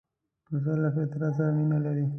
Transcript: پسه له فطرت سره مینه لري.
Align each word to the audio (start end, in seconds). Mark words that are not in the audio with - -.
پسه 0.45 0.73
له 0.81 0.89
فطرت 0.95 1.31
سره 1.37 1.51
مینه 1.57 1.77
لري. 1.85 2.05